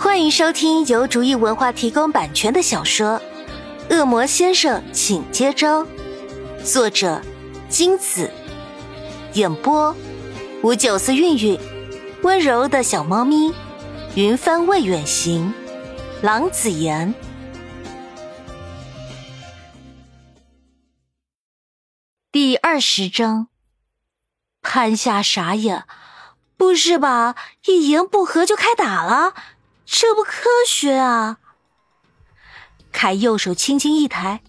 [0.00, 3.20] 欢迎收听由竹意文化提供版权的小说
[3.94, 5.84] 《恶魔先生，请接招》，
[6.64, 7.20] 作者
[7.68, 8.30] 金子，
[9.34, 9.94] 演播
[10.62, 11.60] 五九四韵韵，
[12.22, 13.52] 温柔的小猫咪，
[14.14, 15.52] 云帆未远行，
[16.22, 17.14] 郎子言。
[22.32, 23.48] 第二十章，
[24.62, 25.84] 潘夏傻眼，
[26.56, 27.34] 不是吧？
[27.66, 29.34] 一言不合就开打了？
[29.92, 31.38] 这不科学啊！
[32.92, 34.40] 凯右手轻轻一抬，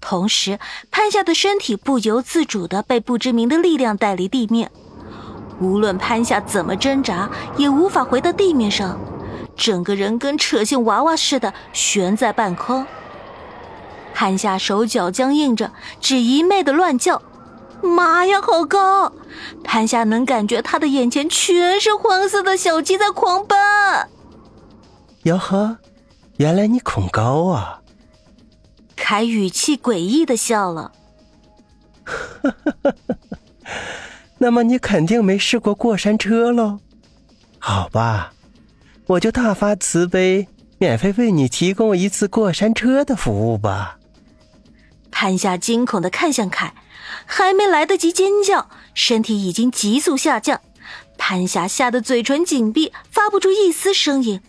[0.00, 0.58] 同时
[0.90, 4.72] 潘夏的身体不由自主的被不知名的力量带离地面。
[5.60, 8.98] 无论潘夏怎么挣扎，也无法回到地面上，
[9.56, 12.84] 整个人跟扯线娃娃似的悬在半空。
[14.12, 17.22] 潘夏手脚僵硬着，只一昧的乱叫
[17.80, 19.12] ：“妈呀，好高！”
[19.62, 23.56] 潘夏能感觉他的眼前全是黄色的小鸡在狂奔。
[25.28, 25.76] 哟呵，
[26.38, 27.82] 原来你恐高啊！
[28.96, 30.92] 凯语气诡异的笑了。
[34.38, 36.78] 那么你肯定没试过过山车喽？
[37.58, 38.32] 好吧，
[39.06, 40.48] 我就大发慈悲，
[40.78, 43.98] 免费为你提供一次过山车的服务吧。
[45.10, 46.72] 潘夏惊恐的看向凯，
[47.26, 50.58] 还没来得及尖叫，身体已经急速下降。
[51.18, 54.40] 潘夏吓得嘴唇紧闭，发不出一丝声音。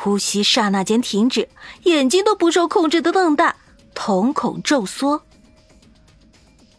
[0.00, 1.48] 呼吸刹那间停止，
[1.82, 3.56] 眼睛都不受控制的瞪大，
[3.94, 5.22] 瞳孔骤缩。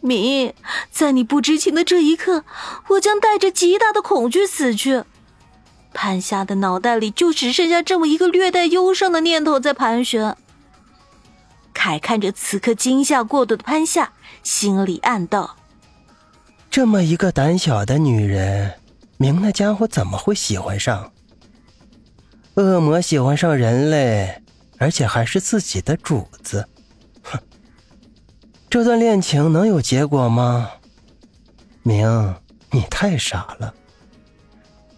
[0.00, 0.54] 明，
[0.90, 2.44] 在你不知情的这一刻，
[2.88, 5.04] 我将带着极大的恐惧死去。
[5.92, 10.34] 潘夏的脑袋里就只剩下这么一个略带忧伤的念头在盘旋。
[11.74, 15.56] 凯看着此刻惊吓过度的潘夏，心里暗道：
[16.70, 18.80] 这么一个胆小的女人，
[19.18, 21.12] 明那家伙怎么会喜欢上？
[22.60, 24.42] 恶魔喜欢上人类，
[24.78, 26.68] 而且还是自己的主子，
[27.22, 27.38] 哼！
[28.68, 30.70] 这段恋情能有结果吗？
[31.82, 32.34] 明，
[32.70, 33.74] 你太傻了。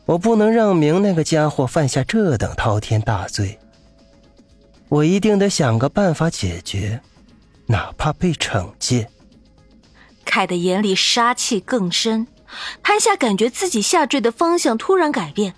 [0.04, 3.58] 我不能让明那个家伙犯下这等滔天大罪。
[4.88, 7.00] 我一定得想个办法解决，
[7.66, 9.08] 哪怕被惩戒。
[10.24, 12.26] 凯的眼里杀气更深，
[12.82, 15.54] 潘夏感觉自己下坠的方向突然改变。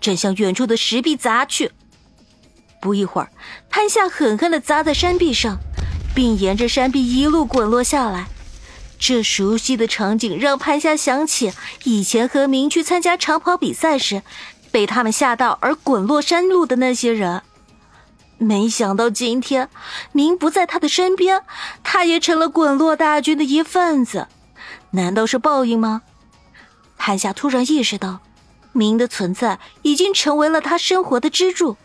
[0.00, 1.72] 正向远处的石壁砸去，
[2.80, 3.30] 不一会儿，
[3.68, 5.58] 潘夏狠狠的砸在山壁上，
[6.14, 8.26] 并沿着山壁一路滚落下来。
[8.98, 11.52] 这熟悉的场景让潘夏想起
[11.84, 14.22] 以前和明去参加长跑比赛时，
[14.70, 17.42] 被他们吓到而滚落山路的那些人。
[18.38, 19.68] 没想到今天
[20.12, 21.42] 明不在他的身边，
[21.82, 24.28] 他也成了滚落大军的一份子。
[24.92, 26.02] 难道是报应吗？
[26.96, 28.20] 潘夏突然意识到。
[28.72, 31.76] 明的存在已经成为了他生活的支柱，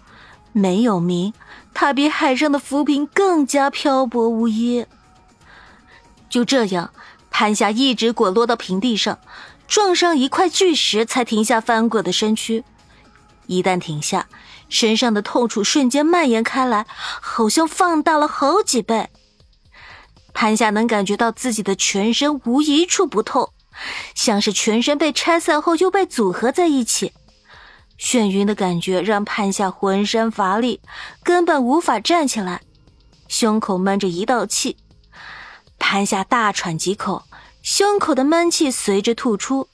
[0.51, 1.33] 没有明，
[1.73, 4.85] 他比海上的浮萍更加漂泊无依。
[6.29, 6.91] 就这样，
[7.29, 9.19] 潘夏一直滚落到平地上，
[9.67, 12.63] 撞上一块巨石才停下翻滚的身躯。
[13.47, 14.27] 一旦停下，
[14.69, 19.09] 身上的痛楚瞬间蔓延开来，好像放大了好几倍。
[20.33, 23.51] 潘夏能感觉到自己的全身无一处不痛。
[24.16, 27.13] 像是全身被拆散后又被组合在一起，
[28.00, 30.81] 眩晕的感觉让潘夏浑身乏力，
[31.23, 32.62] 根本无法站起来，
[33.28, 34.78] 胸口闷着一道气。
[35.79, 37.23] 潘夏大喘几口，
[37.62, 39.67] 胸口的闷气随着吐出，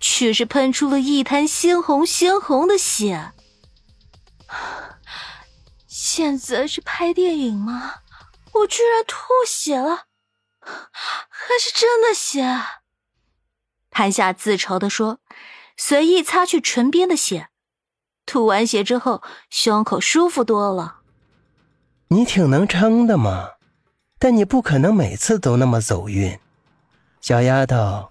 [0.00, 3.32] 却是喷出了一滩鲜红鲜红的血。
[5.88, 7.94] 现在是拍电影吗？
[8.52, 9.16] 我居然吐
[9.46, 10.04] 血了，
[10.60, 12.42] 还是真的血？
[13.98, 15.20] 潘夏自嘲的说，
[15.74, 17.48] 随意擦去唇边的血，
[18.26, 20.96] 吐完血之后，胸口舒服多了。
[22.08, 23.52] 你挺能撑的嘛，
[24.18, 26.38] 但你不可能每次都那么走运，
[27.22, 28.10] 小丫头，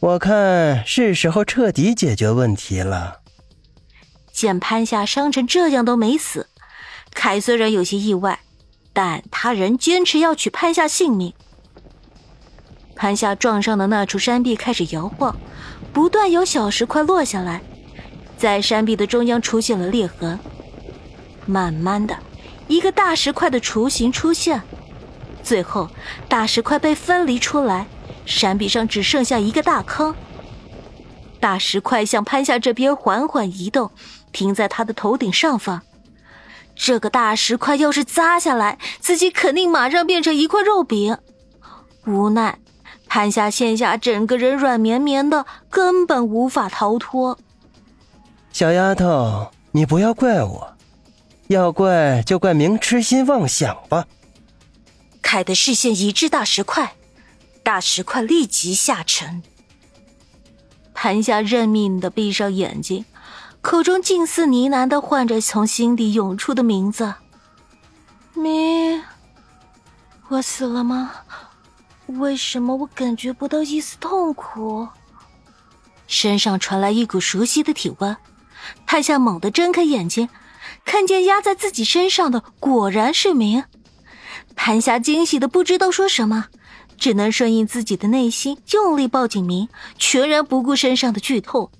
[0.00, 3.20] 我看是时候彻底解决问题了。
[4.32, 6.48] 见潘夏伤成这样都没死，
[7.12, 8.40] 凯虽然有些意外，
[8.94, 11.34] 但他仍坚持要取潘夏性命。
[12.96, 15.36] 潘夏撞上的那处山壁开始摇晃，
[15.92, 17.60] 不断有小石块落下来，
[18.38, 20.38] 在山壁的中央出现了裂痕。
[21.44, 22.16] 慢慢的，
[22.66, 24.60] 一个大石块的雏形出现，
[25.42, 25.88] 最后
[26.26, 27.86] 大石块被分离出来，
[28.24, 30.14] 山壁上只剩下一个大坑。
[31.38, 33.90] 大石块向潘夏这边缓缓移动，
[34.32, 35.82] 停在他的头顶上方。
[36.74, 41.18] 这个大石块要是砸下来，自己肯定马上变成一块肉饼。
[42.06, 42.58] 无奈。
[43.16, 47.38] 潘夏现下整个人软绵绵的，根本无法逃脱。
[48.52, 50.76] 小丫头，你不要怪我，
[51.46, 54.04] 要怪就怪明痴心妄想吧。
[55.22, 56.92] 凯的视线移至大石块，
[57.62, 59.42] 大石块立即下沉。
[60.92, 63.06] 潘夏认命的闭上眼睛，
[63.62, 67.14] 口中近似呢喃的唤着从心底涌出的名字
[68.36, 69.02] ：“明，
[70.28, 71.12] 我死了吗？
[72.06, 74.88] 为什么我感觉不到一丝痛苦？”
[76.06, 78.16] 身上传来一股熟悉的体温，
[78.86, 80.28] 太夏猛地睁开眼睛，
[80.84, 83.64] 看见压在自己身上的果然是明。
[84.54, 86.46] 潘霞惊喜的不知道说什么，
[86.96, 89.68] 只能顺应自己的内心，用力抱紧明，
[89.98, 91.70] 全然不顾身上的剧痛。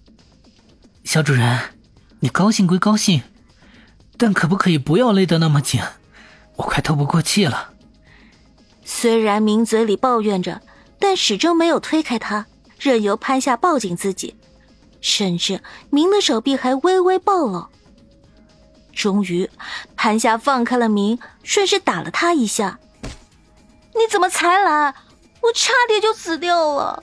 [1.05, 1.61] 小主人，
[2.19, 3.23] 你高兴归高兴，
[4.19, 5.81] 但可不可以不要勒得那么紧？
[6.57, 7.75] 我快透不过气了。
[8.89, 10.63] 虽然明嘴里抱怨着，
[11.01, 12.47] 但始终没有推开他。
[12.79, 14.37] 任由潘夏抱紧自己，
[15.01, 15.61] 甚至
[15.91, 17.67] 明的手臂还微微暴露。
[18.95, 19.51] 终于，
[19.97, 22.79] 潘夏放开了明，顺势打了他一下。
[23.95, 24.95] 你怎么才来？
[25.43, 27.03] 我差点就死掉了。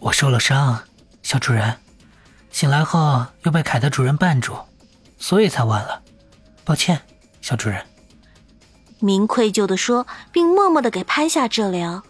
[0.00, 0.82] 我受了伤，
[1.22, 1.78] 小主人。
[2.50, 4.56] 醒来后又被凯的主人绊住，
[5.18, 6.02] 所以才晚了。
[6.64, 7.00] 抱歉，
[7.40, 7.82] 小主人。
[9.00, 12.02] 明愧疚的说，并默默的给潘夏治疗。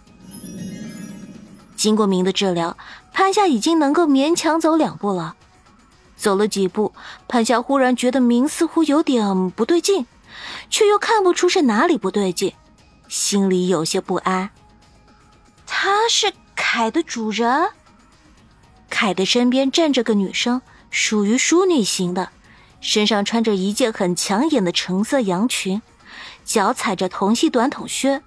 [1.77, 2.77] 经过明的治疗，
[3.13, 5.37] 潘夏已经能够勉强走两步了。
[6.17, 6.93] 走了几步，
[7.29, 10.07] 潘夏忽然觉得明似乎有点不对劲，
[10.69, 12.53] 却又看不出是哪里不对劲，
[13.07, 14.51] 心里有些不安。
[15.67, 17.69] 他是凯的主人。
[18.91, 20.61] 凯的身边站着个女生，
[20.91, 22.31] 属于淑女型的，
[22.81, 25.81] 身上穿着一件很抢眼的橙色洋裙，
[26.49, 28.23] 脚踩着同系短筒靴。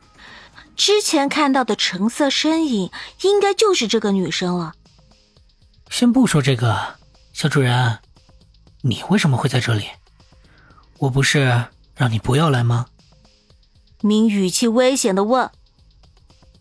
[0.76, 2.92] 之前看到的橙色身影，
[3.24, 4.74] 应该就是这个女生了。
[5.90, 6.96] 先不说这个，
[7.34, 8.00] 小主人，
[8.82, 9.88] 你为什么会在这里？
[11.00, 11.66] 我不是
[11.96, 12.86] 让你不要来吗？
[14.02, 15.50] 明语气危险的问：“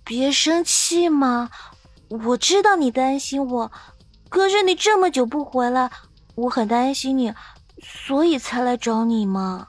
[0.03, 1.51] 别生气嘛，
[2.09, 3.73] 我知道你担心我，
[4.31, 5.91] 可是你这么久不回来，
[6.35, 7.33] 我很担心你，
[7.83, 9.69] 所以才来找你嘛。”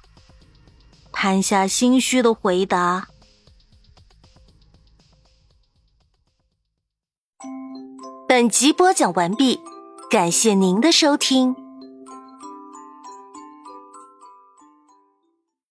[1.24, 3.08] 潘夏心虚的回答。
[8.28, 9.60] 本集播讲完毕，
[10.10, 11.61] 感谢您的收听。